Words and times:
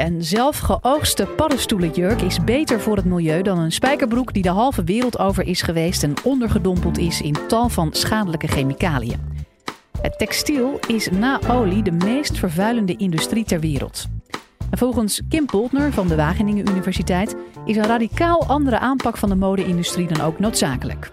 Een 0.00 0.24
zelf 0.24 0.58
geoogste 0.58 1.26
paddenstoelenjurk 1.26 2.20
is 2.20 2.44
beter 2.44 2.80
voor 2.80 2.96
het 2.96 3.04
milieu 3.04 3.42
dan 3.42 3.58
een 3.58 3.72
spijkerbroek 3.72 4.32
die 4.32 4.42
de 4.42 4.48
halve 4.48 4.84
wereld 4.84 5.18
over 5.18 5.46
is 5.46 5.62
geweest 5.62 6.02
en 6.02 6.14
ondergedompeld 6.24 6.98
is 6.98 7.20
in 7.20 7.36
tal 7.48 7.68
van 7.68 7.92
schadelijke 7.92 8.46
chemicaliën. 8.46 9.44
Het 10.00 10.18
textiel 10.18 10.78
is 10.86 11.10
na 11.10 11.40
olie 11.48 11.82
de 11.82 11.90
meest 11.90 12.38
vervuilende 12.38 12.96
industrie 12.96 13.44
ter 13.44 13.60
wereld. 13.60 14.06
En 14.70 14.78
volgens 14.78 15.20
Kim 15.28 15.46
Poltner 15.46 15.92
van 15.92 16.08
de 16.08 16.16
Wageningen 16.16 16.68
Universiteit 16.68 17.36
is 17.64 17.76
een 17.76 17.86
radicaal 17.86 18.46
andere 18.46 18.78
aanpak 18.78 19.16
van 19.16 19.28
de 19.28 19.34
mode-industrie 19.34 20.06
dan 20.06 20.20
ook 20.20 20.38
noodzakelijk. 20.38 21.10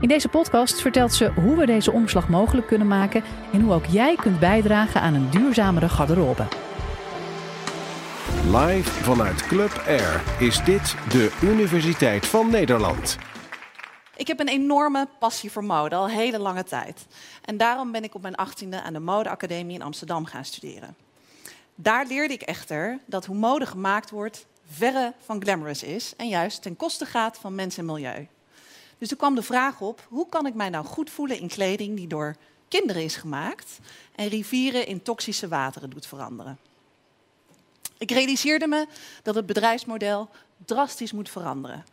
In 0.00 0.08
deze 0.08 0.28
podcast 0.28 0.80
vertelt 0.80 1.12
ze 1.12 1.32
hoe 1.34 1.56
we 1.56 1.66
deze 1.66 1.92
omslag 1.92 2.28
mogelijk 2.28 2.66
kunnen 2.66 2.88
maken 2.88 3.22
en 3.52 3.60
hoe 3.60 3.72
ook 3.72 3.86
jij 3.86 4.16
kunt 4.16 4.38
bijdragen 4.38 5.00
aan 5.00 5.14
een 5.14 5.30
duurzamere 5.30 5.88
garderobe. 5.88 6.61
Live 8.50 8.90
vanuit 8.90 9.46
Club 9.46 9.82
Air 9.86 10.22
is 10.38 10.64
dit 10.64 10.94
de 11.10 11.38
Universiteit 11.42 12.26
van 12.26 12.50
Nederland. 12.50 13.18
Ik 14.16 14.26
heb 14.26 14.40
een 14.40 14.48
enorme 14.48 15.08
passie 15.18 15.50
voor 15.50 15.64
mode, 15.64 15.94
al 15.94 16.08
hele 16.08 16.38
lange 16.38 16.64
tijd. 16.64 17.06
En 17.44 17.56
daarom 17.56 17.92
ben 17.92 18.04
ik 18.04 18.14
op 18.14 18.22
mijn 18.22 18.34
achttiende 18.34 18.82
aan 18.82 18.92
de 18.92 18.98
Modeacademie 18.98 19.74
in 19.74 19.82
Amsterdam 19.82 20.24
gaan 20.24 20.44
studeren. 20.44 20.96
Daar 21.74 22.06
leerde 22.06 22.34
ik 22.34 22.42
echter 22.42 22.98
dat 23.06 23.26
hoe 23.26 23.36
mode 23.36 23.66
gemaakt 23.66 24.10
wordt 24.10 24.46
verre 24.70 25.12
van 25.24 25.42
glamorous 25.42 25.82
is 25.82 26.16
en 26.16 26.28
juist 26.28 26.62
ten 26.62 26.76
koste 26.76 27.06
gaat 27.06 27.38
van 27.38 27.54
mens 27.54 27.78
en 27.78 27.84
milieu. 27.84 28.28
Dus 28.98 29.10
er 29.10 29.16
kwam 29.16 29.34
de 29.34 29.42
vraag 29.42 29.80
op, 29.80 30.06
hoe 30.08 30.28
kan 30.28 30.46
ik 30.46 30.54
mij 30.54 30.68
nou 30.68 30.84
goed 30.84 31.10
voelen 31.10 31.38
in 31.38 31.48
kleding 31.48 31.96
die 31.96 32.06
door 32.06 32.36
kinderen 32.68 33.02
is 33.02 33.16
gemaakt 33.16 33.78
en 34.14 34.28
rivieren 34.28 34.86
in 34.86 35.02
toxische 35.02 35.48
wateren 35.48 35.90
doet 35.90 36.06
veranderen. 36.06 36.58
Ik 38.02 38.10
realiseerde 38.10 38.66
me 38.66 38.86
dat 39.22 39.34
het 39.34 39.46
bedrijfsmodel 39.46 40.28
drastisch 40.64 41.12
moet 41.12 41.30
veranderen. 41.30 41.84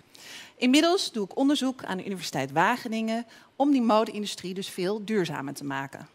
Inmiddels 0.57 1.11
doe 1.11 1.25
ik 1.25 1.37
onderzoek 1.37 1.83
aan 1.83 1.97
de 1.97 2.05
Universiteit 2.05 2.51
Wageningen 2.51 3.25
om 3.55 3.71
die 3.71 3.81
mode-industrie 3.81 4.53
dus 4.53 4.69
veel 4.69 5.05
duurzamer 5.05 5.53
te 5.53 5.63
maken. 5.63 6.07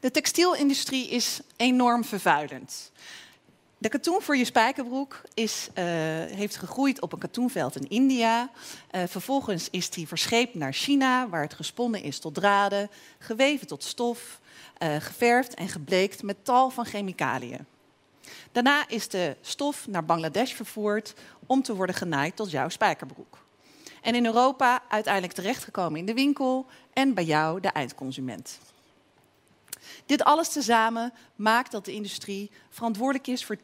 De 0.00 0.10
textielindustrie 0.10 1.08
is 1.08 1.40
enorm 1.56 2.04
vervuilend. 2.04 2.90
De 3.78 3.88
katoen 3.88 4.22
voor 4.22 4.36
je 4.36 4.44
spijkerbroek 4.44 5.20
is, 5.34 5.68
uh, 5.68 5.84
heeft 6.24 6.56
gegroeid 6.56 7.00
op 7.00 7.12
een 7.12 7.18
katoenveld 7.18 7.76
in 7.76 7.88
India. 7.88 8.50
Uh, 8.92 9.02
vervolgens 9.06 9.68
is 9.70 9.90
die 9.90 10.08
verscheept 10.08 10.54
naar 10.54 10.72
China, 10.72 11.28
waar 11.28 11.42
het 11.42 11.54
gesponnen 11.54 12.02
is 12.02 12.18
tot 12.18 12.34
draden, 12.34 12.90
geweven 13.18 13.66
tot 13.66 13.84
stof, 13.84 14.40
uh, 14.82 14.96
geverfd 14.98 15.54
en 15.54 15.68
gebleekt 15.68 16.22
met 16.22 16.44
tal 16.44 16.70
van 16.70 16.84
chemicaliën. 16.84 17.66
Daarna 18.56 18.88
is 18.88 19.08
de 19.08 19.36
stof 19.40 19.86
naar 19.86 20.04
Bangladesh 20.04 20.52
vervoerd 20.52 21.14
om 21.46 21.62
te 21.62 21.74
worden 21.74 21.94
genaaid 21.94 22.36
tot 22.36 22.50
jouw 22.50 22.68
spijkerbroek. 22.68 23.38
En 24.02 24.14
in 24.14 24.26
Europa 24.26 24.82
uiteindelijk 24.88 25.32
terechtgekomen 25.32 25.98
in 25.98 26.06
de 26.06 26.14
winkel 26.14 26.66
en 26.92 27.14
bij 27.14 27.24
jou, 27.24 27.60
de 27.60 27.68
eindconsument. 27.68 28.58
Dit 30.06 30.24
alles 30.24 30.48
tezamen 30.48 31.12
maakt 31.34 31.70
dat 31.70 31.84
de 31.84 31.92
industrie 31.92 32.50
verantwoordelijk 32.70 33.26
is 33.26 33.44
voor 33.44 33.56
10% 33.56 33.60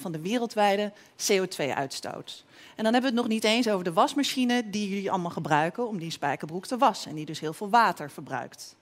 van 0.00 0.12
de 0.12 0.20
wereldwijde 0.20 0.92
CO2-uitstoot. 1.32 2.44
En 2.76 2.84
dan 2.84 2.92
hebben 2.92 3.00
we 3.00 3.16
het 3.16 3.26
nog 3.26 3.28
niet 3.28 3.44
eens 3.44 3.68
over 3.68 3.84
de 3.84 3.92
wasmachine 3.92 4.70
die 4.70 4.88
jullie 4.88 5.10
allemaal 5.10 5.30
gebruiken 5.30 5.88
om 5.88 5.98
die 5.98 6.10
spijkerbroek 6.10 6.66
te 6.66 6.78
wassen 6.78 7.10
en 7.10 7.16
die 7.16 7.26
dus 7.26 7.40
heel 7.40 7.54
veel 7.54 7.70
water 7.70 8.10
verbruikt. 8.10 8.76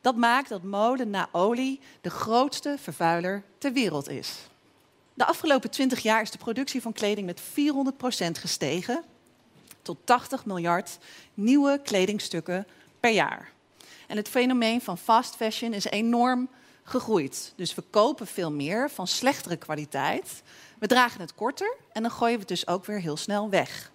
Dat 0.00 0.16
maakt 0.16 0.48
dat 0.48 0.62
mode 0.62 1.06
na 1.06 1.28
olie 1.32 1.80
de 2.00 2.10
grootste 2.10 2.76
vervuiler 2.78 3.42
ter 3.58 3.72
wereld 3.72 4.08
is. 4.08 4.52
De 5.14 5.26
afgelopen 5.26 5.70
20 5.70 6.00
jaar 6.00 6.22
is 6.22 6.30
de 6.30 6.38
productie 6.38 6.82
van 6.82 6.92
kleding 6.92 7.26
met 7.26 7.40
400% 7.40 7.44
gestegen 8.40 9.04
tot 9.82 9.98
80 10.04 10.44
miljard 10.44 10.98
nieuwe 11.34 11.80
kledingstukken 11.84 12.66
per 13.00 13.10
jaar. 13.10 13.52
En 14.06 14.16
het 14.16 14.28
fenomeen 14.28 14.80
van 14.80 14.98
fast 14.98 15.36
fashion 15.36 15.72
is 15.72 15.84
enorm 15.84 16.48
gegroeid. 16.82 17.52
Dus 17.56 17.74
we 17.74 17.82
kopen 17.90 18.26
veel 18.26 18.52
meer 18.52 18.90
van 18.90 19.06
slechtere 19.06 19.56
kwaliteit. 19.56 20.42
We 20.78 20.86
dragen 20.86 21.20
het 21.20 21.34
korter 21.34 21.76
en 21.92 22.02
dan 22.02 22.10
gooien 22.10 22.34
we 22.34 22.40
het 22.40 22.48
dus 22.48 22.66
ook 22.66 22.84
weer 22.84 23.00
heel 23.00 23.16
snel 23.16 23.50
weg. 23.50 23.92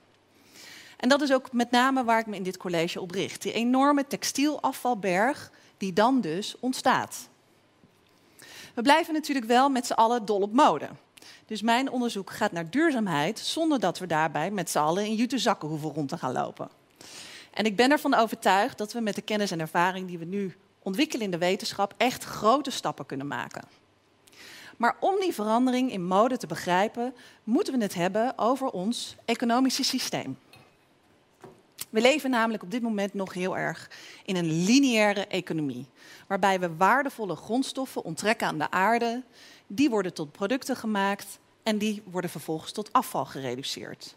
En 0.97 1.09
dat 1.09 1.21
is 1.21 1.33
ook 1.33 1.51
met 1.51 1.71
name 1.71 2.03
waar 2.03 2.19
ik 2.19 2.25
me 2.25 2.35
in 2.35 2.43
dit 2.43 2.57
college 2.57 3.01
op 3.01 3.11
richt. 3.11 3.41
Die 3.41 3.53
enorme 3.53 4.07
textielafvalberg 4.07 5.51
die 5.77 5.93
dan 5.93 6.21
dus 6.21 6.55
ontstaat. 6.59 7.29
We 8.73 8.81
blijven 8.81 9.13
natuurlijk 9.13 9.47
wel 9.47 9.69
met 9.69 9.85
z'n 9.85 9.93
allen 9.93 10.25
dol 10.25 10.41
op 10.41 10.53
mode. 10.53 10.89
Dus 11.45 11.61
mijn 11.61 11.91
onderzoek 11.91 12.29
gaat 12.29 12.51
naar 12.51 12.69
duurzaamheid 12.69 13.39
zonder 13.39 13.79
dat 13.79 13.99
we 13.99 14.07
daarbij 14.07 14.51
met 14.51 14.69
z'n 14.69 14.77
allen 14.77 15.05
in 15.05 15.15
jute 15.15 15.37
zakken 15.37 15.69
hoeven 15.69 15.89
rond 15.89 16.09
te 16.09 16.17
gaan 16.17 16.31
lopen. 16.31 16.69
En 17.53 17.65
ik 17.65 17.75
ben 17.75 17.91
ervan 17.91 18.13
overtuigd 18.13 18.77
dat 18.77 18.93
we 18.93 18.99
met 18.99 19.15
de 19.15 19.21
kennis 19.21 19.51
en 19.51 19.59
ervaring 19.59 20.07
die 20.07 20.17
we 20.17 20.25
nu 20.25 20.55
ontwikkelen 20.79 21.25
in 21.25 21.31
de 21.31 21.37
wetenschap 21.37 21.93
echt 21.97 22.23
grote 22.23 22.71
stappen 22.71 23.05
kunnen 23.05 23.27
maken. 23.27 23.63
Maar 24.77 24.95
om 24.99 25.19
die 25.19 25.33
verandering 25.33 25.91
in 25.91 26.05
mode 26.05 26.37
te 26.37 26.47
begrijpen, 26.47 27.15
moeten 27.43 27.77
we 27.77 27.83
het 27.83 27.93
hebben 27.93 28.37
over 28.37 28.69
ons 28.69 29.15
economische 29.25 29.83
systeem. 29.83 30.37
We 31.89 32.01
leven 32.01 32.29
namelijk 32.29 32.63
op 32.63 32.71
dit 32.71 32.81
moment 32.81 33.13
nog 33.13 33.33
heel 33.33 33.57
erg 33.57 33.89
in 34.25 34.35
een 34.35 34.63
lineaire 34.63 35.27
economie, 35.27 35.85
waarbij 36.27 36.59
we 36.59 36.75
waardevolle 36.75 37.35
grondstoffen 37.35 38.03
onttrekken 38.03 38.47
aan 38.47 38.57
de 38.57 38.71
aarde, 38.71 39.23
die 39.71 39.89
worden 39.89 40.13
tot 40.13 40.31
producten 40.31 40.75
gemaakt 40.75 41.39
en 41.63 41.77
die 41.77 42.01
worden 42.05 42.29
vervolgens 42.29 42.71
tot 42.71 42.93
afval 42.93 43.25
gereduceerd. 43.25 44.15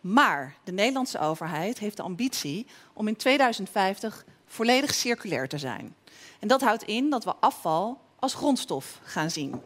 Maar 0.00 0.54
de 0.64 0.72
Nederlandse 0.72 1.18
overheid 1.18 1.78
heeft 1.78 1.96
de 1.96 2.02
ambitie 2.02 2.66
om 2.92 3.08
in 3.08 3.16
2050 3.16 4.24
volledig 4.46 4.94
circulair 4.94 5.48
te 5.48 5.58
zijn. 5.58 5.94
En 6.40 6.48
dat 6.48 6.60
houdt 6.60 6.82
in 6.82 7.10
dat 7.10 7.24
we 7.24 7.34
afval 7.40 8.00
als 8.18 8.34
grondstof 8.34 9.00
gaan 9.02 9.30
zien. 9.30 9.60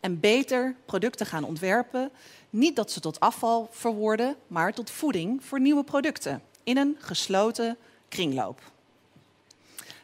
En 0.00 0.20
beter 0.20 0.76
producten 0.84 1.26
gaan 1.26 1.44
ontwerpen. 1.44 2.10
Niet 2.50 2.76
dat 2.76 2.90
ze 2.90 3.00
tot 3.00 3.20
afval 3.20 3.68
verworden, 3.70 4.36
maar 4.46 4.74
tot 4.74 4.90
voeding 4.90 5.44
voor 5.44 5.60
nieuwe 5.60 5.84
producten. 5.84 6.42
In 6.62 6.76
een 6.76 6.96
gesloten 6.98 7.76
kringloop. 8.08 8.60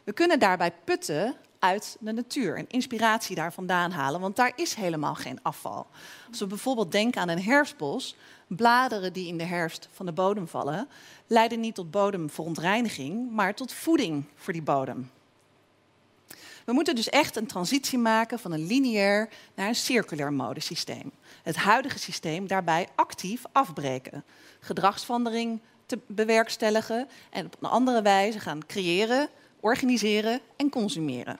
We 0.03 0.13
kunnen 0.13 0.39
daarbij 0.39 0.73
putten 0.83 1.35
uit 1.61 1.97
de 1.99 2.11
natuur 2.11 2.57
en 2.57 2.69
inspiratie 2.69 3.35
daar 3.35 3.53
vandaan 3.53 3.91
halen, 3.91 4.21
want 4.21 4.35
daar 4.35 4.51
is 4.55 4.73
helemaal 4.73 5.15
geen 5.15 5.39
afval. 5.41 5.87
Als 6.29 6.39
we 6.39 6.47
bijvoorbeeld 6.47 6.91
denken 6.91 7.21
aan 7.21 7.29
een 7.29 7.43
herfstbos, 7.43 8.15
bladeren 8.47 9.13
die 9.13 9.27
in 9.27 9.37
de 9.37 9.43
herfst 9.43 9.87
van 9.91 10.05
de 10.05 10.11
bodem 10.11 10.47
vallen, 10.47 10.87
leiden 11.27 11.59
niet 11.59 11.75
tot 11.75 11.91
bodemverontreiniging, 11.91 13.31
maar 13.31 13.55
tot 13.55 13.73
voeding 13.73 14.23
voor 14.35 14.53
die 14.53 14.61
bodem. 14.61 15.11
We 16.65 16.73
moeten 16.73 16.95
dus 16.95 17.09
echt 17.09 17.35
een 17.35 17.47
transitie 17.47 17.97
maken 17.97 18.39
van 18.39 18.51
een 18.51 18.65
lineair 18.65 19.29
naar 19.55 19.67
een 19.67 19.75
circulair 19.75 20.33
modesysteem. 20.33 21.11
Het 21.43 21.55
huidige 21.55 21.99
systeem 21.99 22.47
daarbij 22.47 22.87
actief 22.95 23.43
afbreken. 23.51 24.23
Gedragsverandering 24.59 25.59
te 25.85 25.99
bewerkstelligen 26.07 27.07
en 27.29 27.45
op 27.45 27.55
een 27.59 27.69
andere 27.69 28.01
wijze 28.01 28.39
gaan 28.39 28.65
creëren, 28.65 29.29
organiseren 29.59 30.39
en 30.55 30.69
consumeren. 30.69 31.39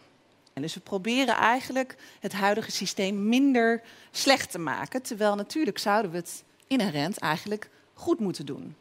En 0.54 0.62
dus 0.62 0.74
we 0.74 0.80
proberen 0.80 1.36
eigenlijk 1.36 1.96
het 2.20 2.34
huidige 2.34 2.72
systeem 2.72 3.28
minder 3.30 3.82
slecht 4.12 4.52
te 4.52 4.60
maken, 4.60 5.02
terwijl 5.02 5.36
natuurlijk 5.36 5.78
zouden 5.78 6.12
we 6.12 6.18
het 6.18 6.44
inherent 6.68 7.18
eigenlijk 7.18 7.70
goed 7.94 8.20
moeten 8.20 8.46
doen. 8.46 8.76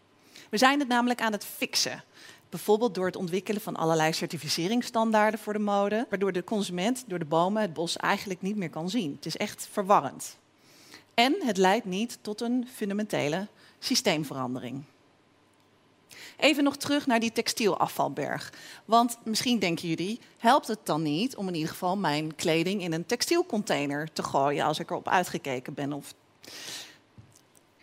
We 0.50 0.58
zijn 0.58 0.78
het 0.78 0.88
namelijk 0.88 1.20
aan 1.20 1.32
het 1.32 1.44
fixen. 1.44 2.04
Bijvoorbeeld 2.48 2.94
door 2.94 3.06
het 3.06 3.16
ontwikkelen 3.16 3.60
van 3.60 3.76
allerlei 3.76 4.12
certificeringsstandaarden 4.12 5.40
voor 5.40 5.52
de 5.52 5.58
mode, 5.58 6.06
waardoor 6.08 6.32
de 6.32 6.44
consument 6.44 7.04
door 7.06 7.18
de 7.18 7.24
bomen 7.24 7.62
het 7.62 7.72
bos 7.72 7.96
eigenlijk 7.96 8.42
niet 8.42 8.56
meer 8.56 8.70
kan 8.70 8.90
zien. 8.90 9.12
Het 9.14 9.26
is 9.26 9.36
echt 9.36 9.68
verwarrend. 9.72 10.38
En 11.14 11.36
het 11.44 11.56
leidt 11.56 11.84
niet 11.84 12.18
tot 12.20 12.40
een 12.40 12.68
fundamentele 12.74 13.46
systeemverandering. 13.78 14.84
Even 16.36 16.64
nog 16.64 16.76
terug 16.76 17.06
naar 17.06 17.20
die 17.20 17.32
textielafvalberg. 17.32 18.52
Want 18.84 19.18
misschien 19.22 19.58
denken 19.58 19.88
jullie, 19.88 20.20
helpt 20.38 20.66
het 20.66 20.78
dan 20.82 21.02
niet 21.02 21.36
om 21.36 21.48
in 21.48 21.54
ieder 21.54 21.70
geval 21.70 21.96
mijn 21.96 22.34
kleding 22.34 22.82
in 22.82 22.92
een 22.92 23.06
textielcontainer 23.06 24.12
te 24.12 24.22
gooien 24.22 24.64
als 24.64 24.78
ik 24.78 24.90
erop 24.90 25.08
uitgekeken 25.08 25.74
ben? 25.74 25.92
Of... 25.92 26.14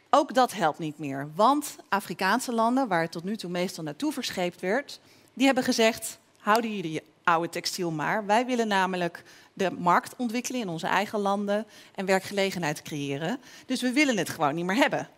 Ook 0.10 0.34
dat 0.34 0.54
helpt 0.54 0.80
niet 0.80 1.00
meer, 1.00 1.30
want 1.36 1.76
Afrikaanse 1.90 2.54
landen, 2.54 2.88
waar 2.88 3.02
het 3.02 3.12
tot 3.12 3.24
nu 3.24 3.38
toe 3.38 3.50
meestal 3.50 3.84
naartoe 3.84 4.12
verscheept 4.12 4.62
werd, 4.62 5.00
die 5.34 5.46
hebben 5.46 5.64
gezegd: 5.64 6.20
houden 6.38 6.76
jullie 6.76 6.92
je 6.92 7.04
oude 7.24 7.50
textiel 7.50 7.92
maar. 7.92 8.26
Wij 8.26 8.46
willen 8.46 8.68
namelijk 8.68 9.24
de 9.54 9.72
markt 9.72 10.16
ontwikkelen 10.16 10.62
in 10.62 10.70
onze 10.70 10.88
eigen 10.88 11.20
landen 11.20 11.66
en 11.96 12.06
werkgelegenheid 12.06 12.82
creëren. 12.82 13.40
Dus 13.66 13.82
we 13.82 13.92
willen 13.92 14.18
het 14.18 14.30
gewoon 14.30 14.56
niet 14.56 14.66
meer 14.66 14.76
hebben. 14.76 15.10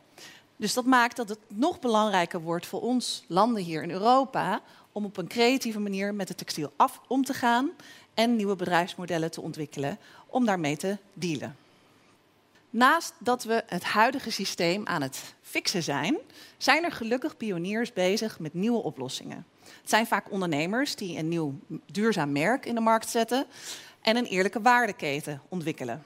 Dus 0.59 0.73
dat 0.73 0.85
maakt 0.85 1.15
dat 1.15 1.29
het 1.29 1.39
nog 1.47 1.79
belangrijker 1.79 2.41
wordt 2.41 2.65
voor 2.65 2.81
ons 2.81 3.23
landen 3.27 3.63
hier 3.63 3.83
in 3.83 3.91
Europa 3.91 4.61
om 4.91 5.05
op 5.05 5.17
een 5.17 5.27
creatieve 5.27 5.79
manier 5.79 6.13
met 6.13 6.27
het 6.27 6.37
textiel 6.37 6.73
af 6.75 7.01
om 7.07 7.23
te 7.23 7.33
gaan 7.33 7.69
en 8.13 8.35
nieuwe 8.35 8.55
bedrijfsmodellen 8.55 9.31
te 9.31 9.41
ontwikkelen 9.41 9.99
om 10.27 10.45
daarmee 10.45 10.77
te 10.77 10.97
dealen. 11.13 11.55
Naast 12.69 13.13
dat 13.17 13.43
we 13.43 13.63
het 13.65 13.83
huidige 13.83 14.31
systeem 14.31 14.87
aan 14.87 15.01
het 15.01 15.33
fixen 15.41 15.83
zijn, 15.83 16.17
zijn 16.57 16.83
er 16.83 16.91
gelukkig 16.91 17.37
pioniers 17.37 17.93
bezig 17.93 18.39
met 18.39 18.53
nieuwe 18.53 18.83
oplossingen. 18.83 19.45
Het 19.63 19.89
zijn 19.89 20.07
vaak 20.07 20.31
ondernemers 20.31 20.95
die 20.95 21.17
een 21.17 21.27
nieuw 21.27 21.59
duurzaam 21.85 22.31
merk 22.31 22.65
in 22.65 22.75
de 22.75 22.81
markt 22.81 23.09
zetten 23.09 23.45
en 24.01 24.15
een 24.15 24.25
eerlijke 24.25 24.61
waardeketen 24.61 25.41
ontwikkelen. 25.49 26.03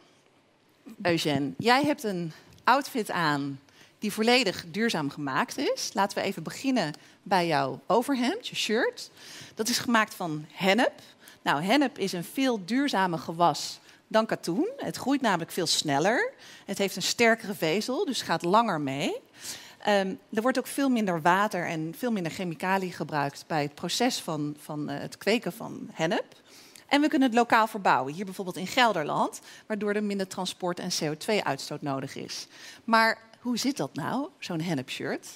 Eugène, 1.02 1.52
jij 1.58 1.84
hebt 1.84 2.04
een 2.04 2.32
outfit 2.64 3.12
aan 3.12 3.60
die 4.04 4.14
volledig 4.14 4.66
duurzaam 4.68 5.10
gemaakt 5.10 5.58
is. 5.58 5.92
Laten 5.94 6.18
we 6.18 6.24
even 6.24 6.44
beginnen 6.44 6.94
bij 7.22 7.48
jouw 7.48 7.80
overhemd, 7.88 8.48
je 8.48 8.56
shirt. 8.56 9.12
Dat 9.56 9.70
is 9.70 9.78
gemaakt 9.78 10.14
van 10.14 10.46
hennep. 10.52 11.02
Nou, 11.42 11.64
hennep 11.64 11.98
is 11.98 12.12
een 12.12 12.24
veel 12.24 12.66
duurzamer 12.66 13.20
gewas 13.20 13.80
dan 14.08 14.26
katoen. 14.26 14.70
Het 14.78 14.96
groeit 14.96 15.22
namelijk 15.22 15.52
veel 15.52 15.68
sneller. 15.68 16.34
Het 16.66 16.78
heeft 16.78 16.96
een 16.96 17.02
sterkere 17.02 17.54
vezel, 17.54 18.06
dus 18.06 18.22
gaat 18.22 18.44
langer 18.44 18.82
mee. 18.82 19.16
Um, 19.88 20.20
er 20.34 20.42
wordt 20.42 20.58
ook 20.58 20.68
veel 20.68 20.90
minder 20.90 21.22
water 21.22 21.68
en 21.68 21.94
veel 21.98 22.12
minder 22.12 22.32
chemicaliën 22.32 22.94
gebruikt 22.94 23.44
bij 23.48 23.62
het 23.62 23.76
proces 23.76 24.20
van, 24.20 24.56
van 24.60 24.92
uh, 24.92 25.00
het 25.00 25.18
kweken 25.18 25.54
van 25.54 25.90
hennep. 25.92 26.26
En 26.88 27.02
we 27.02 27.08
kunnen 27.08 27.28
het 27.28 27.38
lokaal 27.38 27.68
verbouwen, 27.68 28.14
hier 28.14 28.26
bijvoorbeeld 28.26 28.58
in 28.58 28.68
Gelderland, 28.68 29.42
waardoor 29.66 29.94
er 29.94 30.04
minder 30.04 30.28
transport 30.28 30.80
en 30.80 30.92
CO2-uitstoot 30.92 31.82
nodig 31.82 32.16
is. 32.16 32.48
Maar 32.84 33.32
hoe 33.44 33.58
zit 33.58 33.78
dat 33.78 33.94
nou, 33.94 34.28
zo'n 34.40 34.62
hennep-shirt? 34.62 35.28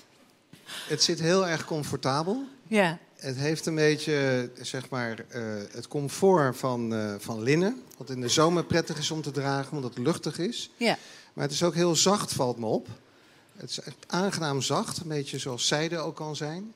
Het 0.87 1.03
zit 1.03 1.19
heel 1.19 1.47
erg 1.47 1.65
comfortabel. 1.65 2.43
Ja. 2.67 2.97
Het 3.15 3.35
heeft 3.35 3.65
een 3.65 3.75
beetje 3.75 4.49
zeg 4.61 4.89
maar, 4.89 5.25
uh, 5.35 5.43
het 5.71 5.87
comfort 5.87 6.57
van, 6.57 6.93
uh, 6.93 7.15
van 7.17 7.41
linnen. 7.41 7.83
Wat 7.97 8.09
in 8.09 8.21
de 8.21 8.29
zomer 8.29 8.63
prettig 8.63 8.97
is 8.97 9.11
om 9.11 9.21
te 9.21 9.31
dragen, 9.31 9.75
omdat 9.75 9.95
het 9.95 10.03
luchtig 10.03 10.39
is. 10.39 10.69
Ja. 10.77 10.97
Maar 11.33 11.43
het 11.43 11.53
is 11.53 11.63
ook 11.63 11.73
heel 11.73 11.95
zacht, 11.95 12.33
valt 12.33 12.57
me 12.57 12.65
op. 12.65 12.87
Het 13.55 13.69
is 13.69 13.79
echt 13.79 13.97
aangenaam 14.07 14.61
zacht, 14.61 14.97
een 14.97 15.07
beetje 15.07 15.39
zoals 15.39 15.67
zijde 15.67 15.97
ook 15.97 16.15
kan 16.15 16.35
zijn. 16.35 16.73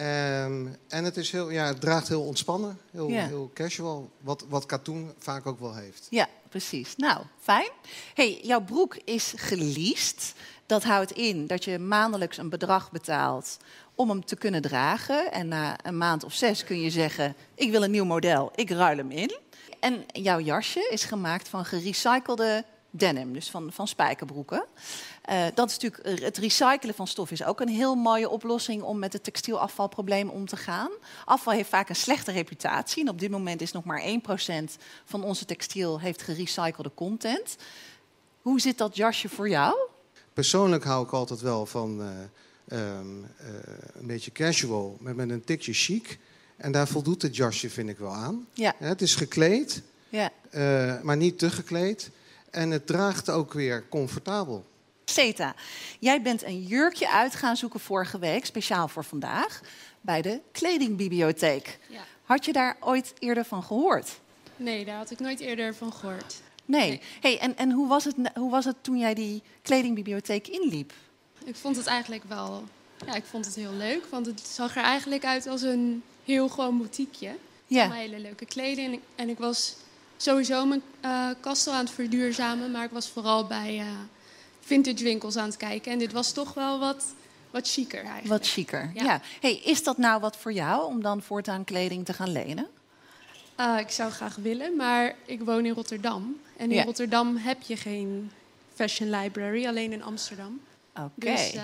Um, 0.00 0.76
en 0.88 1.04
het, 1.04 1.16
is 1.16 1.30
heel, 1.30 1.50
ja, 1.50 1.66
het 1.66 1.80
draagt 1.80 2.08
heel 2.08 2.22
ontspannen, 2.22 2.78
heel, 2.90 3.08
Ja. 3.08 3.26
heel 3.26 3.50
casual. 3.54 4.10
Wat, 4.20 4.44
wat 4.48 4.66
katoen 4.66 5.12
vaak 5.18 5.46
ook 5.46 5.60
wel 5.60 5.74
heeft. 5.74 6.06
Ja, 6.10 6.26
precies. 6.48 6.96
Nou, 6.96 7.22
fijn. 7.40 7.70
hey, 8.14 8.40
jouw 8.42 8.60
broek 8.60 8.96
is 9.04 9.32
geleased. 9.36 10.34
Dat 10.66 10.84
houdt 10.84 11.10
in 11.12 11.46
dat 11.46 11.64
je 11.64 11.78
maandelijks 11.78 12.36
een 12.36 12.48
bedrag 12.48 12.90
betaalt 12.90 13.56
om 13.94 14.08
hem 14.08 14.24
te 14.24 14.36
kunnen 14.36 14.62
dragen. 14.62 15.32
En 15.32 15.48
na 15.48 15.76
een 15.82 15.96
maand 15.98 16.24
of 16.24 16.32
zes 16.32 16.64
kun 16.64 16.80
je 16.80 16.90
zeggen: 16.90 17.34
Ik 17.54 17.70
wil 17.70 17.82
een 17.82 17.90
nieuw 17.90 18.04
model, 18.04 18.52
ik 18.54 18.70
ruil 18.70 18.96
hem 18.96 19.10
in. 19.10 19.36
En 19.80 20.04
jouw 20.12 20.40
jasje 20.40 20.88
is 20.90 21.04
gemaakt 21.04 21.48
van 21.48 21.64
gerecyclede 21.64 22.64
denim, 22.90 23.32
dus 23.32 23.50
van, 23.50 23.72
van 23.72 23.88
spijkerbroeken. 23.88 24.64
Uh, 25.30 25.46
dat 25.54 25.70
is 25.70 25.78
natuurlijk, 25.78 26.22
het 26.22 26.36
recyclen 26.36 26.94
van 26.94 27.06
stof 27.06 27.30
is 27.30 27.44
ook 27.44 27.60
een 27.60 27.68
heel 27.68 27.94
mooie 27.94 28.28
oplossing 28.28 28.82
om 28.82 28.98
met 28.98 29.12
het 29.12 29.24
textielafvalprobleem 29.24 30.28
om 30.28 30.46
te 30.46 30.56
gaan. 30.56 30.90
Afval 31.24 31.52
heeft 31.52 31.68
vaak 31.68 31.88
een 31.88 31.96
slechte 31.96 32.32
reputatie. 32.32 33.02
En 33.02 33.08
op 33.08 33.20
dit 33.20 33.30
moment 33.30 33.60
is 33.60 33.72
nog 33.72 33.84
maar 33.84 34.02
1% 34.02 34.64
van 35.04 35.22
onze 35.24 35.44
textiel 35.44 36.00
heeft 36.00 36.22
gerecyclede 36.22 36.90
content. 36.94 37.56
Hoe 38.42 38.60
zit 38.60 38.78
dat 38.78 38.96
jasje 38.96 39.28
voor 39.28 39.48
jou? 39.48 39.76
Persoonlijk 40.32 40.84
hou 40.84 41.04
ik 41.04 41.12
altijd 41.12 41.40
wel 41.40 41.66
van 41.66 42.00
uh, 42.00 42.88
um, 42.98 43.20
uh, 43.20 43.48
een 43.94 44.06
beetje 44.06 44.32
casual, 44.32 44.96
met, 45.00 45.16
met 45.16 45.30
een 45.30 45.44
tikje 45.44 45.72
chic. 45.72 46.18
En 46.56 46.72
daar 46.72 46.88
voldoet 46.88 47.22
het 47.22 47.36
jasje, 47.36 47.70
vind 47.70 47.88
ik 47.88 47.98
wel 47.98 48.12
aan. 48.12 48.46
Ja. 48.52 48.74
het 48.78 49.02
is 49.02 49.14
gekleed, 49.14 49.82
Ja. 50.08 50.30
maar 51.02 51.16
niet 51.16 51.38
te 51.38 51.50
gekleed. 51.50 52.10
En 52.50 52.70
het 52.70 52.86
draagt 52.86 53.30
ook 53.30 53.52
weer 53.52 53.88
comfortabel. 53.88 54.64
Seta, 55.04 55.54
jij 55.98 56.22
bent 56.22 56.42
een 56.42 56.62
jurkje 56.62 57.10
uit 57.10 57.34
gaan 57.34 57.56
zoeken 57.56 57.80
vorige 57.80 58.18
week, 58.18 58.46
speciaal 58.46 58.88
voor 58.88 59.04
vandaag, 59.04 59.60
bij 60.00 60.22
de 60.22 60.40
kledingbibliotheek. 60.52 61.78
Ja. 61.88 62.00
Had 62.22 62.44
je 62.44 62.52
daar 62.52 62.76
ooit 62.80 63.12
eerder 63.18 63.44
van 63.44 63.62
gehoord? 63.62 64.20
Nee, 64.56 64.84
daar 64.84 64.96
had 64.96 65.10
ik 65.10 65.18
nooit 65.18 65.40
eerder 65.40 65.74
van 65.74 65.92
gehoord. 65.92 66.40
Nee. 66.64 66.88
Nee. 66.88 67.00
Hey, 67.20 67.38
en 67.38 67.56
en 67.56 67.70
hoe, 67.70 67.88
was 67.88 68.04
het, 68.04 68.14
hoe 68.34 68.50
was 68.50 68.64
het 68.64 68.76
toen 68.80 68.98
jij 68.98 69.14
die 69.14 69.42
kledingbibliotheek 69.62 70.48
inliep? 70.48 70.92
Ik 71.44 71.56
vond 71.56 71.76
het 71.76 71.86
eigenlijk 71.86 72.24
wel... 72.24 72.64
Ja, 73.06 73.14
ik 73.14 73.24
vond 73.24 73.44
het 73.44 73.54
heel 73.54 73.72
leuk, 73.72 74.06
want 74.10 74.26
het 74.26 74.40
zag 74.40 74.76
er 74.76 74.82
eigenlijk 74.82 75.24
uit 75.24 75.46
als 75.46 75.62
een 75.62 76.02
heel 76.24 76.48
gewoon 76.48 76.78
boutiqueje. 76.78 77.34
Ja. 77.66 77.80
Allemaal 77.80 77.98
hele 77.98 78.18
leuke 78.18 78.44
kleding. 78.44 79.00
En 79.14 79.28
ik 79.28 79.38
was 79.38 79.76
sowieso 80.18 80.66
mijn 80.66 80.82
uh, 81.04 81.28
kast 81.40 81.66
al 81.66 81.72
aan 81.72 81.84
het 81.84 81.94
verduurzamen, 81.94 82.70
maar 82.70 82.84
ik 82.84 82.90
was 82.90 83.08
vooral 83.08 83.46
bij 83.46 83.78
uh, 83.78 83.86
vintage 84.60 85.04
winkels 85.04 85.36
aan 85.36 85.48
het 85.48 85.56
kijken. 85.56 85.92
En 85.92 85.98
dit 85.98 86.12
was 86.12 86.32
toch 86.32 86.54
wel 86.54 86.78
wat, 86.78 87.04
wat 87.50 87.68
chiquer 87.68 88.00
eigenlijk. 88.00 88.28
Wat 88.28 88.46
chiquer, 88.46 88.90
ja. 88.94 89.04
Ja. 89.04 89.20
Hey, 89.40 89.60
is 89.64 89.82
dat 89.82 89.98
nou 89.98 90.20
wat 90.20 90.36
voor 90.36 90.52
jou 90.52 90.86
om 90.86 91.02
dan 91.02 91.22
voortaan 91.22 91.64
kleding 91.64 92.04
te 92.04 92.12
gaan 92.12 92.32
lenen? 92.32 92.66
Uh, 93.60 93.76
ik 93.78 93.90
zou 93.90 94.10
graag 94.10 94.36
willen, 94.36 94.76
maar 94.76 95.14
ik 95.24 95.40
woon 95.40 95.66
in 95.66 95.72
Rotterdam. 95.72 96.40
En 96.56 96.70
in 96.70 96.76
Ja. 96.76 96.84
Rotterdam 96.84 97.36
heb 97.36 97.62
je 97.62 97.76
geen 97.76 98.30
fashion 98.74 99.10
library, 99.10 99.66
alleen 99.66 99.92
in 99.92 100.02
Amsterdam. 100.02 100.60
Oké. 100.96 101.10
Dus 101.14 101.54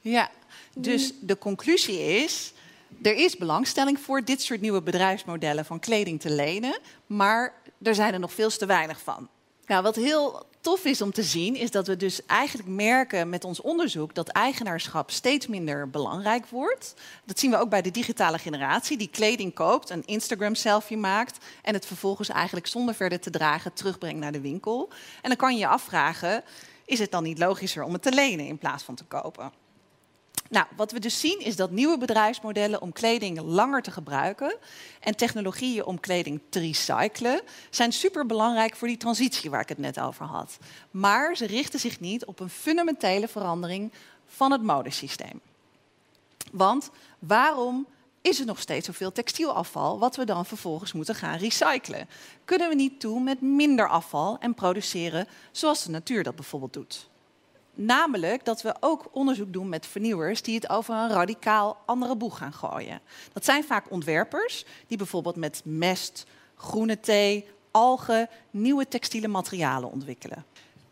Ja, 0.00 0.30
dus 0.74 1.12
de 1.20 1.38
conclusie 1.38 1.98
is... 1.98 2.52
er 3.02 3.14
is 3.14 3.36
belangstelling 3.36 4.00
voor 4.00 4.24
dit 4.24 4.42
soort 4.42 4.60
nieuwe 4.60 4.82
bedrijfsmodellen 4.82 5.64
van 5.64 5.78
kleding 5.78 6.20
te 6.20 6.30
lenen... 6.30 6.78
maar 7.06 7.54
er 7.82 7.94
zijn 7.94 8.12
er 8.12 8.20
nog 8.20 8.32
veel 8.32 8.50
te 8.50 8.66
weinig 8.66 9.00
van. 9.00 9.28
Nou, 9.66 9.82
wat 9.82 9.96
heel 9.96 10.46
tof 10.60 10.84
is 10.84 11.02
om 11.02 11.12
te 11.12 11.22
zien, 11.22 11.56
is 11.56 11.70
dat 11.70 11.86
we 11.86 11.96
dus 11.96 12.26
eigenlijk 12.26 12.68
merken 12.68 13.28
met 13.28 13.44
ons 13.44 13.60
onderzoek 13.60 14.14
dat 14.14 14.28
eigenaarschap 14.28 15.10
steeds 15.10 15.46
minder 15.46 15.90
belangrijk 15.90 16.46
wordt. 16.46 16.94
Dat 17.24 17.38
zien 17.38 17.50
we 17.50 17.58
ook 17.58 17.70
bij 17.70 17.82
de 17.82 17.90
digitale 17.90 18.38
generatie, 18.38 18.96
die 18.96 19.10
kleding 19.10 19.54
koopt, 19.54 19.90
een 19.90 20.06
Instagram-selfie 20.06 20.96
maakt 20.96 21.44
en 21.62 21.74
het 21.74 21.86
vervolgens 21.86 22.28
eigenlijk 22.28 22.66
zonder 22.66 22.94
verder 22.94 23.20
te 23.20 23.30
dragen 23.30 23.72
terugbrengt 23.72 24.20
naar 24.20 24.32
de 24.32 24.40
winkel. 24.40 24.88
En 25.22 25.28
dan 25.28 25.36
kan 25.36 25.52
je 25.54 25.58
je 25.58 25.66
afvragen, 25.66 26.44
is 26.84 26.98
het 26.98 27.10
dan 27.10 27.22
niet 27.22 27.38
logischer 27.38 27.82
om 27.82 27.92
het 27.92 28.02
te 28.02 28.12
lenen 28.12 28.46
in 28.46 28.58
plaats 28.58 28.82
van 28.82 28.94
te 28.94 29.04
kopen? 29.04 29.52
Nou, 30.50 30.66
wat 30.76 30.92
we 30.92 31.00
dus 31.00 31.20
zien 31.20 31.40
is 31.40 31.56
dat 31.56 31.70
nieuwe 31.70 31.98
bedrijfsmodellen 31.98 32.82
om 32.82 32.92
kleding 32.92 33.40
langer 33.40 33.82
te 33.82 33.90
gebruiken 33.90 34.56
en 35.00 35.16
technologieën 35.16 35.84
om 35.84 36.00
kleding 36.00 36.40
te 36.48 36.60
recyclen 36.60 37.40
zijn 37.70 37.92
superbelangrijk 37.92 38.76
voor 38.76 38.88
die 38.88 38.96
transitie 38.96 39.50
waar 39.50 39.60
ik 39.60 39.68
het 39.68 39.78
net 39.78 40.00
over 40.00 40.24
had. 40.24 40.58
Maar 40.90 41.36
ze 41.36 41.46
richten 41.46 41.80
zich 41.80 42.00
niet 42.00 42.24
op 42.24 42.40
een 42.40 42.50
fundamentele 42.50 43.28
verandering 43.28 43.92
van 44.26 44.52
het 44.52 44.62
modesysteem. 44.62 45.40
Want 46.52 46.90
waarom 47.18 47.86
is 48.20 48.40
er 48.40 48.46
nog 48.46 48.60
steeds 48.60 48.86
zoveel 48.86 49.12
textielafval 49.12 49.98
wat 49.98 50.16
we 50.16 50.24
dan 50.24 50.46
vervolgens 50.46 50.92
moeten 50.92 51.14
gaan 51.14 51.38
recyclen? 51.38 52.08
Kunnen 52.44 52.68
we 52.68 52.74
niet 52.74 53.00
toe 53.00 53.20
met 53.20 53.40
minder 53.40 53.88
afval 53.88 54.36
en 54.40 54.54
produceren 54.54 55.26
zoals 55.52 55.84
de 55.84 55.90
natuur 55.90 56.22
dat 56.22 56.34
bijvoorbeeld 56.34 56.72
doet? 56.72 57.08
Namelijk 57.78 58.44
dat 58.44 58.62
we 58.62 58.74
ook 58.80 59.08
onderzoek 59.12 59.52
doen 59.52 59.68
met 59.68 59.86
vernieuwers 59.86 60.42
die 60.42 60.54
het 60.54 60.68
over 60.68 60.94
een 60.94 61.08
radicaal 61.08 61.76
andere 61.86 62.16
boeg 62.16 62.38
gaan 62.38 62.52
gooien. 62.52 63.00
Dat 63.32 63.44
zijn 63.44 63.64
vaak 63.64 63.90
ontwerpers 63.90 64.64
die 64.86 64.96
bijvoorbeeld 64.96 65.36
met 65.36 65.62
mest, 65.64 66.26
groene 66.54 67.00
thee, 67.00 67.48
algen 67.70 68.28
nieuwe 68.50 68.88
textiele 68.88 69.28
materialen 69.28 69.90
ontwikkelen. 69.90 70.44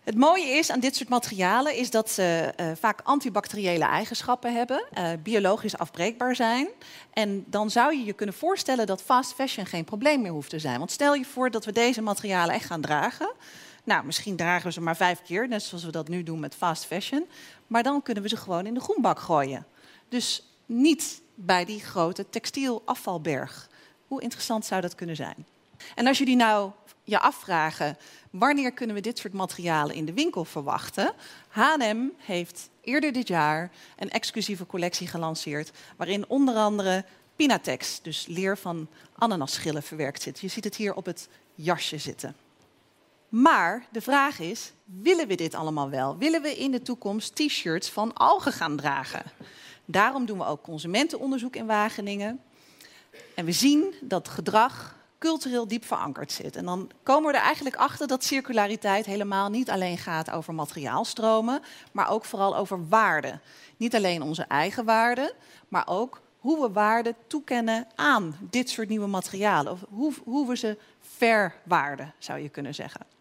Het 0.05 0.17
mooie 0.17 0.47
is 0.47 0.71
aan 0.71 0.81
dit 0.81 0.97
soort 0.97 1.09
materialen 1.09 1.75
is 1.77 1.91
dat 1.91 2.11
ze 2.11 2.53
uh, 2.61 2.67
vaak 2.81 3.01
antibacteriële 3.03 3.85
eigenschappen 3.85 4.55
hebben, 4.55 4.85
uh, 4.99 5.09
biologisch 5.23 5.79
afbreekbaar 5.79 6.37
zijn. 6.37 6.69
En 7.13 7.45
dan 7.47 7.71
zou 7.71 7.97
je 7.97 8.05
je 8.05 8.13
kunnen 8.13 8.35
voorstellen 8.35 8.87
dat 8.87 9.03
fast 9.03 9.33
fashion 9.33 9.67
geen 9.67 9.85
probleem 9.85 10.23
meer 10.23 10.31
hoeft 10.31 10.51
te 10.51 10.59
zijn. 10.59 10.79
Want 10.79 10.91
stel 10.91 11.15
je 11.15 11.25
voor 11.25 11.51
dat 11.51 11.65
we 11.65 11.73
deze 11.73 12.03
materialen 12.03 12.55
echt 12.55 12.65
gaan 12.65 12.81
dragen. 12.81 13.33
Nou, 13.85 14.05
misschien 14.05 14.37
dragen 14.37 14.67
we 14.67 14.73
ze 14.73 14.81
maar 14.81 14.97
vijf 14.97 15.23
keer, 15.23 15.49
net 15.49 15.63
zoals 15.63 15.85
we 15.85 15.91
dat 15.91 16.09
nu 16.09 16.23
doen 16.23 16.41
met 16.41 16.55
fast 16.55 16.85
fashion. 16.85 17.27
Maar 17.67 17.83
dan 17.83 18.03
kunnen 18.03 18.23
we 18.23 18.29
ze 18.29 18.37
gewoon 18.37 18.67
in 18.67 18.75
de 18.75 18.81
groenbak 18.81 19.19
gooien. 19.19 19.67
Dus 20.09 20.43
niet 20.67 21.23
bij 21.35 21.65
die 21.65 21.81
grote 21.81 22.31
textielafvalberg. 22.31 23.69
Hoe 24.07 24.23
interessant 24.23 24.65
zou 24.65 24.81
dat 24.81 24.95
kunnen 24.95 25.17
zijn? 25.17 25.47
En 25.95 26.07
als 26.07 26.19
jullie 26.19 26.37
nou 26.37 26.71
je 27.05 27.19
afvragen, 27.21 27.97
wanneer 28.31 28.73
kunnen 28.73 28.97
we 28.97 29.03
dit 29.03 29.19
soort 29.19 29.33
materialen 29.33 29.95
in 29.95 30.05
de 30.05 30.13
winkel 30.13 30.45
verwachten? 30.45 31.13
H&M 31.49 32.07
heeft 32.17 32.69
eerder 32.81 33.13
dit 33.13 33.29
jaar 33.29 33.71
een 33.97 34.11
exclusieve 34.11 34.67
collectie 34.67 35.07
gelanceerd, 35.07 35.71
waarin 35.97 36.29
onder 36.29 36.55
andere 36.55 37.05
Pinatex, 37.37 38.03
dus 38.03 38.27
leer 38.27 38.59
van 38.59 38.89
ananasschillen, 39.19 39.83
verwerkt 39.83 40.23
zit. 40.23 40.41
Je 40.41 40.49
ziet 40.49 40.65
het 40.65 40.77
hier 40.77 40.95
op 40.95 41.05
het 41.05 41.29
jasje 41.55 41.99
zitten. 41.99 42.37
Maar 43.29 43.87
de 43.91 44.01
vraag 44.01 44.39
is, 44.39 44.73
willen 44.85 45.27
we 45.27 45.35
dit 45.35 45.55
allemaal 45.55 45.91
wel? 45.91 46.17
Willen 46.17 46.43
we 46.43 46.57
in 46.57 46.71
de 46.71 46.83
toekomst 46.83 47.35
t-shirts 47.35 47.91
van 47.91 48.13
algen 48.13 48.53
gaan 48.53 48.77
dragen? 48.77 49.23
Daarom 49.85 50.27
doen 50.27 50.39
we 50.39 50.45
ook 50.45 50.63
consumentenonderzoek 50.63 51.57
in 51.57 51.67
Wageningen. 51.67 52.41
En 53.35 53.45
we 53.45 53.53
zien 53.53 53.95
dat 54.01 54.29
gedrag 54.29 54.97
cultureel 55.19 55.69
diep 55.69 55.85
verankerd 55.85 56.33
zit. 56.33 56.57
En 56.57 56.65
dan 56.65 56.91
komen 57.03 57.31
we 57.31 57.37
er 57.37 57.45
eigenlijk 57.45 57.77
achter 57.77 58.07
dat 58.07 58.25
circulariteit 58.25 59.07
helemaal 59.07 59.51
niet 59.51 59.71
alleen 59.71 59.99
gaat 59.99 60.31
over 60.31 60.55
materiaalstromen, 60.55 61.63
maar 61.93 62.11
ook 62.11 62.25
vooral 62.25 62.57
over 62.57 62.89
waarden. 62.89 63.41
Niet 63.77 63.95
alleen 63.95 64.23
onze 64.23 64.43
eigen 64.43 64.85
waarden, 64.85 65.33
maar 65.69 65.87
ook 65.87 66.21
hoe 66.39 66.61
we 66.61 66.73
waarde 66.73 67.15
toekennen 67.27 67.87
aan 67.95 68.37
dit 68.41 68.71
soort 68.71 68.89
nieuwe 68.89 69.07
materialen. 69.07 69.73
Of 69.73 69.81
hoe, 69.91 70.13
hoe 70.25 70.49
we 70.49 70.57
ze 70.57 70.79
verwaarden, 71.01 72.15
zou 72.19 72.39
je 72.39 72.49
kunnen 72.49 72.75
zeggen. 72.75 73.14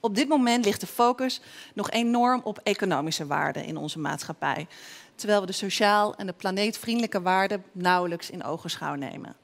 Op 0.00 0.14
dit 0.14 0.28
moment 0.28 0.64
ligt 0.64 0.80
de 0.80 0.86
focus 0.86 1.40
nog 1.74 1.90
enorm 1.90 2.40
op 2.44 2.60
economische 2.62 3.26
waarden 3.26 3.64
in 3.64 3.76
onze 3.76 3.98
maatschappij. 3.98 4.66
Terwijl 5.14 5.40
we 5.40 5.46
de 5.46 5.52
sociaal 5.52 6.14
en 6.14 6.26
de 6.26 6.32
planeetvriendelijke 6.32 7.22
waarden 7.22 7.64
nauwelijks 7.72 8.30
in 8.30 8.44
ogenschouw 8.44 8.94
nemen. 8.94 9.36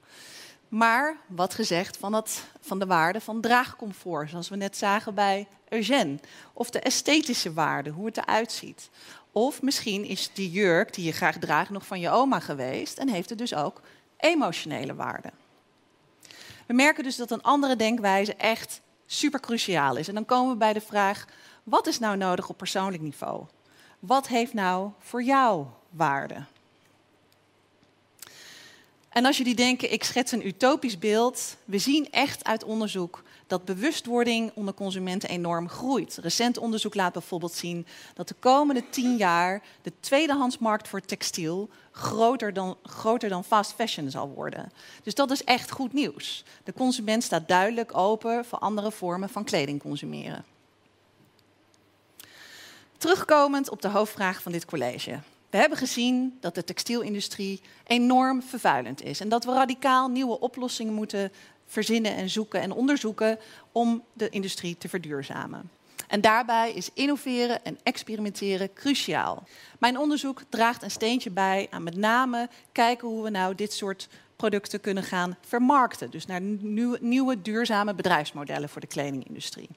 Maar 0.68 1.16
wat 1.26 1.54
gezegd 1.54 1.96
van, 1.96 2.12
het, 2.12 2.44
van 2.60 2.78
de 2.78 2.86
waarde 2.86 3.20
van 3.20 3.40
draagcomfort, 3.40 4.30
zoals 4.30 4.48
we 4.48 4.56
net 4.56 4.76
zagen 4.76 5.14
bij 5.14 5.48
Eugène. 5.68 6.18
Of 6.52 6.70
de 6.70 6.80
esthetische 6.80 7.52
waarde, 7.52 7.90
hoe 7.90 8.06
het 8.06 8.16
eruit 8.16 8.52
ziet. 8.52 8.90
Of 9.32 9.62
misschien 9.62 10.04
is 10.04 10.30
die 10.32 10.50
jurk 10.50 10.94
die 10.94 11.04
je 11.04 11.12
graag 11.12 11.38
draagt 11.38 11.70
nog 11.70 11.86
van 11.86 12.00
je 12.00 12.10
oma 12.10 12.40
geweest 12.40 12.98
en 12.98 13.08
heeft 13.08 13.28
het 13.28 13.38
dus 13.38 13.54
ook 13.54 13.80
emotionele 14.16 14.94
waarde. 14.94 15.30
We 16.66 16.74
merken 16.74 17.04
dus 17.04 17.16
dat 17.16 17.30
een 17.30 17.42
andere 17.42 17.76
denkwijze 17.76 18.34
echt 18.34 18.80
super 19.06 19.40
cruciaal 19.40 19.96
is. 19.96 20.08
En 20.08 20.14
dan 20.14 20.24
komen 20.24 20.52
we 20.52 20.58
bij 20.58 20.72
de 20.72 20.80
vraag: 20.80 21.24
wat 21.62 21.86
is 21.86 21.98
nou 21.98 22.16
nodig 22.16 22.48
op 22.48 22.56
persoonlijk 22.56 23.02
niveau? 23.02 23.44
Wat 23.98 24.28
heeft 24.28 24.52
nou 24.54 24.90
voor 24.98 25.22
jou 25.22 25.66
waarde? 25.90 26.44
En 29.16 29.24
als 29.24 29.36
jullie 29.36 29.54
denken, 29.54 29.92
ik 29.92 30.04
schets 30.04 30.32
een 30.32 30.46
utopisch 30.46 30.98
beeld, 30.98 31.56
we 31.64 31.78
zien 31.78 32.10
echt 32.10 32.44
uit 32.44 32.64
onderzoek 32.64 33.22
dat 33.46 33.64
bewustwording 33.64 34.50
onder 34.54 34.74
consumenten 34.74 35.28
enorm 35.28 35.68
groeit. 35.68 36.18
Recent 36.22 36.58
onderzoek 36.58 36.94
laat 36.94 37.12
bijvoorbeeld 37.12 37.52
zien 37.52 37.86
dat 38.14 38.28
de 38.28 38.34
komende 38.38 38.88
tien 38.90 39.16
jaar 39.16 39.62
de 39.82 39.92
tweedehandsmarkt 40.00 40.88
voor 40.88 41.00
textiel 41.00 41.68
groter 41.90 42.52
dan, 42.52 42.76
groter 42.82 43.28
dan 43.28 43.44
fast 43.44 43.72
fashion 43.72 44.10
zal 44.10 44.28
worden. 44.28 44.72
Dus 45.02 45.14
dat 45.14 45.30
is 45.30 45.44
echt 45.44 45.70
goed 45.70 45.92
nieuws. 45.92 46.44
De 46.64 46.72
consument 46.72 47.22
staat 47.22 47.48
duidelijk 47.48 47.96
open 47.96 48.44
voor 48.44 48.58
andere 48.58 48.92
vormen 48.92 49.28
van 49.28 49.44
kleding 49.44 49.80
consumeren. 49.80 50.44
Terugkomend 52.96 53.70
op 53.70 53.82
de 53.82 53.88
hoofdvraag 53.88 54.42
van 54.42 54.52
dit 54.52 54.64
college. 54.64 55.20
We 55.56 55.62
hebben 55.62 55.80
gezien 55.80 56.36
dat 56.40 56.54
de 56.54 56.64
textielindustrie 56.64 57.60
enorm 57.86 58.42
vervuilend 58.42 59.02
is 59.02 59.20
en 59.20 59.28
dat 59.28 59.44
we 59.44 59.52
radicaal 59.52 60.08
nieuwe 60.08 60.40
oplossingen 60.40 60.94
moeten 60.94 61.32
verzinnen 61.66 62.16
en 62.16 62.30
zoeken 62.30 62.60
en 62.60 62.72
onderzoeken 62.72 63.38
om 63.72 64.04
de 64.12 64.28
industrie 64.28 64.78
te 64.78 64.88
verduurzamen. 64.88 65.70
En 66.08 66.20
daarbij 66.20 66.72
is 66.72 66.90
innoveren 66.94 67.64
en 67.64 67.78
experimenteren 67.82 68.72
cruciaal. 68.72 69.46
Mijn 69.78 69.98
onderzoek 69.98 70.42
draagt 70.48 70.82
een 70.82 70.90
steentje 70.90 71.30
bij 71.30 71.66
aan 71.70 71.82
met 71.82 71.96
name 71.96 72.48
kijken 72.72 73.08
hoe 73.08 73.22
we 73.22 73.30
nou 73.30 73.54
dit 73.54 73.72
soort 73.72 74.08
producten 74.36 74.80
kunnen 74.80 75.02
gaan 75.02 75.36
vermarkten. 75.40 76.10
Dus 76.10 76.26
naar 76.26 76.40
nieuwe, 76.40 76.98
nieuwe 77.00 77.42
duurzame 77.42 77.94
bedrijfsmodellen 77.94 78.68
voor 78.68 78.80
de 78.80 78.86
kledingindustrie. 78.86 79.68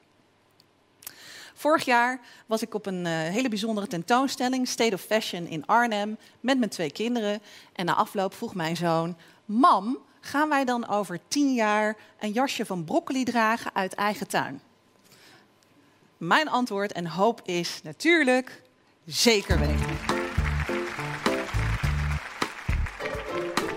Vorig 1.60 1.84
jaar 1.84 2.20
was 2.46 2.62
ik 2.62 2.74
op 2.74 2.86
een 2.86 3.04
uh, 3.04 3.12
hele 3.12 3.48
bijzondere 3.48 3.86
tentoonstelling, 3.86 4.68
State 4.68 4.94
of 4.94 5.00
Fashion 5.00 5.46
in 5.46 5.66
Arnhem, 5.66 6.18
met 6.40 6.58
mijn 6.58 6.70
twee 6.70 6.92
kinderen. 6.92 7.40
En 7.72 7.84
na 7.84 7.94
afloop 7.94 8.34
vroeg 8.34 8.54
mijn 8.54 8.76
zoon: 8.76 9.16
Mam, 9.44 9.98
gaan 10.20 10.48
wij 10.48 10.64
dan 10.64 10.88
over 10.88 11.20
tien 11.28 11.54
jaar 11.54 11.96
een 12.20 12.32
jasje 12.32 12.66
van 12.66 12.84
broccoli 12.84 13.24
dragen 13.24 13.74
uit 13.74 13.94
eigen 13.94 14.28
tuin? 14.28 14.60
Mijn 16.16 16.48
antwoord 16.48 16.92
en 16.92 17.06
hoop 17.06 17.40
is 17.44 17.80
natuurlijk 17.82 18.62
zeker 19.04 19.58
weten. 19.58 19.96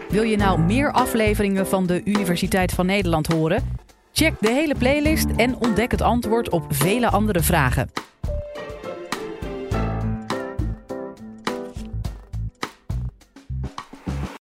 Wil 0.10 0.24
je 0.24 0.38
nou 0.38 0.60
meer 0.60 0.92
afleveringen 0.92 1.68
van 1.68 1.86
de 1.86 2.02
Universiteit 2.04 2.72
van 2.72 2.86
Nederland 2.86 3.28
horen? 3.28 3.73
Check 4.16 4.34
de 4.40 4.52
hele 4.52 4.76
playlist 4.76 5.26
en 5.36 5.56
ontdek 5.56 5.92
het 5.92 6.02
antwoord 6.02 6.50
op 6.50 6.66
vele 6.70 7.10
andere 7.10 7.40
vragen. 7.40 7.92